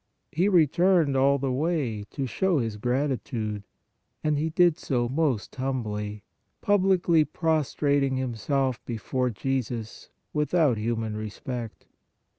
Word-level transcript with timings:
He 0.31 0.49
returned 0.49 1.15
all 1.15 1.37
the 1.37 1.51
way 1.51 2.05
to 2.09 2.25
show 2.25 2.57
his 2.57 2.77
gratitude, 2.77 3.61
and 4.23 4.35
he 4.35 4.49
did 4.49 4.79
so 4.79 5.07
most 5.07 5.53
humbly, 5.57 6.23
publicly 6.59 7.23
prostrating 7.23 8.17
himself 8.17 8.83
before 8.83 9.29
Jesus, 9.29 10.09
without 10.33 10.79
human 10.79 11.15
respect. 11.15 11.85